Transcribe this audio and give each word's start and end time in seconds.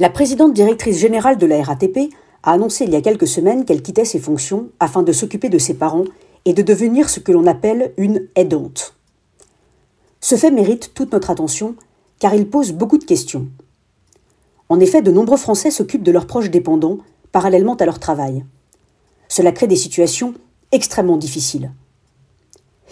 La 0.00 0.10
présidente 0.10 0.52
directrice 0.52 0.96
générale 0.96 1.38
de 1.38 1.46
la 1.46 1.60
RATP 1.60 2.14
a 2.44 2.52
annoncé 2.52 2.84
il 2.84 2.90
y 2.90 2.96
a 2.96 3.00
quelques 3.00 3.26
semaines 3.26 3.64
qu'elle 3.64 3.82
quittait 3.82 4.04
ses 4.04 4.20
fonctions 4.20 4.68
afin 4.78 5.02
de 5.02 5.10
s'occuper 5.10 5.48
de 5.48 5.58
ses 5.58 5.74
parents 5.74 6.04
et 6.44 6.52
de 6.52 6.62
devenir 6.62 7.08
ce 7.08 7.18
que 7.18 7.32
l'on 7.32 7.48
appelle 7.48 7.92
une 7.96 8.28
aidante. 8.36 8.94
Ce 10.20 10.36
fait 10.36 10.52
mérite 10.52 10.92
toute 10.94 11.10
notre 11.10 11.30
attention 11.30 11.74
car 12.20 12.32
il 12.32 12.48
pose 12.48 12.70
beaucoup 12.70 12.98
de 12.98 13.04
questions. 13.04 13.48
En 14.68 14.78
effet, 14.78 15.02
de 15.02 15.10
nombreux 15.10 15.36
Français 15.36 15.72
s'occupent 15.72 16.04
de 16.04 16.12
leurs 16.12 16.28
proches 16.28 16.50
dépendants 16.50 16.98
parallèlement 17.32 17.74
à 17.74 17.84
leur 17.84 17.98
travail. 17.98 18.44
Cela 19.26 19.50
crée 19.50 19.66
des 19.66 19.74
situations 19.74 20.34
extrêmement 20.70 21.16
difficiles. 21.16 21.72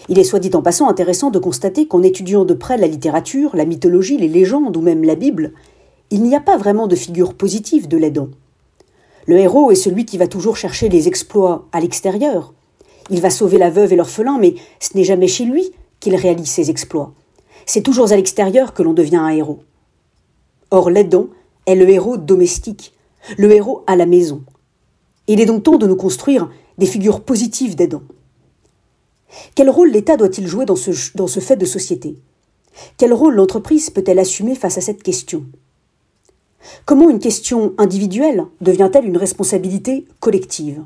Il 0.09 0.19
est 0.19 0.25
soit 0.25 0.39
dit 0.39 0.51
en 0.53 0.61
passant 0.61 0.89
intéressant 0.89 1.31
de 1.31 1.39
constater 1.39 1.87
qu'en 1.87 2.03
étudiant 2.03 2.43
de 2.43 2.53
près 2.53 2.75
la 2.75 2.87
littérature, 2.87 3.55
la 3.55 3.65
mythologie, 3.65 4.17
les 4.17 4.27
légendes 4.27 4.75
ou 4.75 4.81
même 4.81 5.05
la 5.05 5.15
Bible, 5.15 5.53
il 6.09 6.23
n'y 6.23 6.35
a 6.35 6.39
pas 6.39 6.57
vraiment 6.57 6.87
de 6.87 6.95
figure 6.95 7.33
positive 7.33 7.87
de 7.87 7.97
l'aidant. 7.97 8.29
Le 9.25 9.37
héros 9.37 9.71
est 9.71 9.75
celui 9.75 10.05
qui 10.05 10.17
va 10.17 10.27
toujours 10.27 10.55
chercher 10.55 10.87
les 10.87 11.07
exploits 11.07 11.67
à 11.73 11.81
l'extérieur. 11.81 12.53
Il 13.09 13.19
va 13.19 13.29
sauver 13.29 13.57
la 13.57 13.69
veuve 13.69 13.91
et 13.91 13.95
l'orphelin, 13.97 14.37
mais 14.39 14.55
ce 14.79 14.95
n'est 14.95 15.03
jamais 15.03 15.27
chez 15.27 15.45
lui 15.45 15.71
qu'il 15.99 16.15
réalise 16.15 16.49
ses 16.49 16.69
exploits. 16.69 17.13
C'est 17.65 17.81
toujours 17.81 18.11
à 18.11 18.15
l'extérieur 18.15 18.73
que 18.73 18.83
l'on 18.83 18.93
devient 18.93 19.17
un 19.17 19.29
héros. 19.29 19.59
Or, 20.71 20.89
l'aidant 20.89 21.27
est 21.65 21.75
le 21.75 21.89
héros 21.89 22.17
domestique, 22.17 22.93
le 23.37 23.51
héros 23.51 23.83
à 23.87 23.97
la 23.97 24.05
maison. 24.05 24.43
Il 25.27 25.41
est 25.41 25.45
donc 25.45 25.63
temps 25.63 25.77
de 25.77 25.87
nous 25.87 25.97
construire 25.97 26.49
des 26.77 26.85
figures 26.85 27.21
positives 27.21 27.75
d'aidants. 27.75 28.03
Quel 29.55 29.69
rôle 29.69 29.91
l'État 29.91 30.15
doit-il 30.15 30.47
jouer 30.47 30.65
dans 30.65 30.77
ce, 30.77 30.91
dans 31.15 31.27
ce 31.27 31.41
fait 31.41 31.57
de 31.57 31.65
société? 31.65 32.15
Quel 32.97 33.13
rôle 33.13 33.35
l'entreprise 33.35 33.89
peut-elle 33.89 34.19
assumer 34.19 34.55
face 34.55 34.77
à 34.77 34.81
cette 34.81 35.03
question? 35.03 35.45
Comment 36.85 37.09
une 37.09 37.19
question 37.19 37.73
individuelle 37.77 38.45
devient-elle 38.61 39.05
une 39.05 39.17
responsabilité 39.17 40.05
collective? 40.19 40.83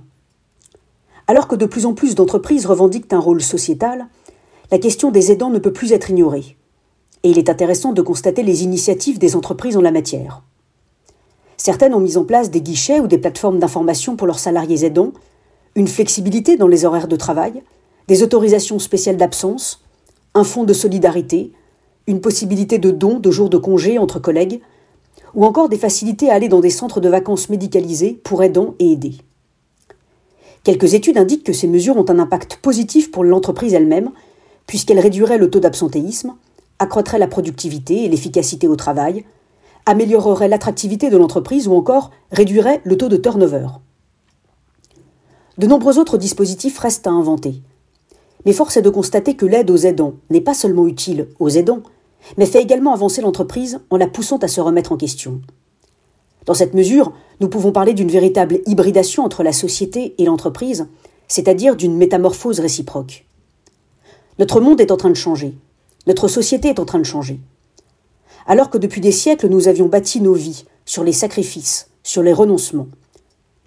Alors 1.28 1.48
que 1.48 1.56
de 1.56 1.66
plus 1.66 1.86
en 1.86 1.94
plus 1.94 2.16
d'entreprises 2.16 2.66
revendiquent 2.66 3.14
un 3.14 3.20
rôle 3.20 3.42
sociétal, 3.42 4.08
la 4.72 4.80
question 4.80 5.12
des 5.12 5.32
aidants 5.32 5.50
ne 5.50 5.59
peut 5.59 5.74
plus 5.74 5.92
être 5.92 6.09
ignorée. 6.09 6.58
Et 7.24 7.30
il 7.30 7.38
est 7.38 7.50
intéressant 7.50 7.94
de 7.94 8.02
constater 8.02 8.44
les 8.44 8.64
initiatives 8.64 9.20
des 9.20 9.36
entreprises 9.36 9.78
en 9.78 9.82
la 9.82 9.92
matière. 9.92 10.42
Certaines 11.58 11.94
ont 11.94 12.00
mis 12.00 12.18
en 12.18 12.26
place 12.26 12.50
des 12.50 12.62
guichets 12.62 13.00
ou 13.00 13.08
des 13.08 13.20
plateformes 13.20 13.59
d'information 13.59 14.16
pour 14.16 14.26
leurs 14.26 14.40
salariés 14.40 14.84
aidants, 14.84 15.12
une 15.76 15.88
flexibilité 15.88 16.58
dans 16.58 16.68
les 16.68 16.86
horaires 16.86 17.08
de 17.08 17.16
travail, 17.16 17.62
des 18.08 18.24
autorisations 18.24 18.80
spéciales 18.80 19.18
d'absence, 19.18 19.84
un 20.34 20.44
fonds 20.44 20.64
de 20.64 20.74
solidarité, 20.74 21.52
une 22.08 22.20
possibilité 22.20 22.80
de 22.80 22.90
don 22.90 23.20
de 23.20 23.30
jours 23.30 23.50
de 23.50 23.58
congé 23.58 24.00
entre 24.00 24.20
collègues, 24.20 24.62
ou 25.34 25.46
encore 25.46 25.70
des 25.70 25.78
facilités 25.78 26.30
à 26.30 26.36
aller 26.36 26.50
dans 26.50 26.60
des 26.60 26.70
centres 26.70 27.00
de 27.00 27.10
vacances 27.10 27.50
médicalisés 27.50 28.20
pour 28.24 28.44
aidants 28.44 28.76
et 28.80 28.92
aider. 28.92 29.16
Quelques 30.64 30.94
études 30.94 31.18
indiquent 31.18 31.46
que 31.46 31.54
ces 31.54 31.68
mesures 31.68 31.98
ont 31.98 32.10
un 32.10 32.20
impact 32.20 32.58
positif 32.58 33.12
pour 33.12 33.24
l'entreprise 33.24 33.74
elle-même, 33.74 34.12
puisqu'elles 34.68 35.00
réduiraient 35.00 35.38
le 35.38 35.50
taux 35.50 35.59
d'absentéisme, 35.59 36.36
accroîtraient 36.80 37.20
la 37.20 37.28
productivité 37.28 38.06
et 38.06 38.09
l'efficacité 38.09 38.68
au 38.68 38.76
travail, 38.76 39.26
amélioreraient 39.86 40.48
l'attractivité 40.48 41.09
de 41.09 41.18
l'entreprise 41.18 41.68
ou 41.68 41.74
encore 41.74 42.12
réduiraient 42.32 42.82
le 42.84 42.98
taux 42.98 43.09
de 43.09 43.18
turnover. 43.18 43.68
De 45.58 45.68
nombreux 45.68 46.00
autres 46.00 46.18
dispositifs 46.18 46.78
restent 46.78 47.08
à 47.08 47.12
inventer. 47.12 47.62
Mais 48.46 48.54
force 48.54 48.78
est 48.78 48.82
de 48.82 48.90
constater 48.90 49.36
que 49.36 49.46
l'aide 49.46 49.70
aux 49.70 49.78
aidants 49.78 50.14
n'est 50.30 50.42
pas 50.42 50.54
seulement 50.54 50.88
utile 50.88 51.28
aux 51.40 51.50
aidants, 51.50 51.84
mais 52.38 52.46
fait 52.46 52.62
également 52.62 52.94
avancer 52.94 53.22
l'entreprise 53.22 53.80
en 53.90 53.98
la 53.98 54.08
poussant 54.08 54.38
à 54.38 54.48
se 54.48 54.62
remettre 54.62 54.92
en 54.92 54.98
question. 54.98 55.42
Dans 56.46 56.54
cette 56.54 56.74
mesure, 56.74 57.14
nous 57.40 57.50
pouvons 57.50 57.72
parler 57.72 57.94
d'une 57.94 58.10
véritable 58.10 58.60
hybridation 58.66 59.24
entre 59.24 59.44
la 59.44 59.54
société 59.54 60.16
et 60.18 60.26
l'entreprise, 60.26 60.88
c'est-à-dire 61.28 61.76
d'une 61.76 61.98
métamorphose 61.98 62.60
réciproque. 62.60 63.26
Notre 64.40 64.60
monde 64.60 64.81
est 64.81 64.92
en 64.92 64.98
train 64.98 65.10
de 65.10 65.16
changer. 65.16 65.56
Notre 66.08 66.28
société 66.28 66.70
est 66.70 66.80
en 66.80 66.86
train 66.86 67.00
de 67.00 67.04
changer. 67.04 67.40
Alors 68.48 68.70
que 68.70 68.80
depuis 68.80 69.02
des 69.02 69.12
siècles 69.12 69.48
nous 69.48 69.68
avions 69.68 69.88
bâti 69.88 70.20
nos 70.20 70.34
vies 70.34 70.66
sur 70.86 71.04
les 71.04 71.14
sacrifices, 71.14 71.90
sur 72.02 72.24
les 72.24 72.34
renoncements, 72.34 72.88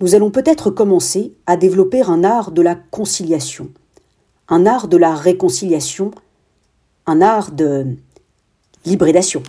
nous 0.00 0.16
allons 0.16 0.30
peut-être 0.30 0.70
commencer 0.70 1.34
à 1.46 1.56
développer 1.56 2.02
un 2.02 2.24
art 2.24 2.50
de 2.50 2.60
la 2.60 2.74
conciliation, 2.74 3.70
un 4.48 4.66
art 4.66 4.88
de 4.88 4.96
la 4.96 5.14
réconciliation, 5.14 6.10
un 7.06 7.22
art 7.22 7.52
de 7.52 7.86
l'hybridation. 8.84 9.42